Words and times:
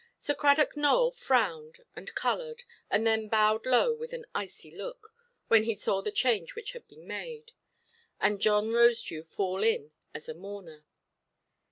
Sir 0.17 0.33
Cradock 0.33 0.75
Nowell 0.75 1.11
frowned, 1.11 1.81
and 1.95 2.15
coloured, 2.15 2.63
and 2.89 3.05
then 3.05 3.27
bowed 3.27 3.67
low 3.67 3.93
with 3.93 4.13
an 4.13 4.25
icy 4.33 4.71
look, 4.75 5.13
when 5.47 5.61
he 5.65 5.75
saw 5.75 6.01
the 6.01 6.11
change 6.11 6.55
which 6.55 6.71
had 6.71 6.87
been 6.87 7.05
made, 7.05 7.51
and 8.19 8.41
John 8.41 8.71
Rosedew 8.71 9.23
fall 9.27 9.61
in 9.61 9.91
as 10.15 10.27
a 10.27 10.33
mourner. 10.33 10.85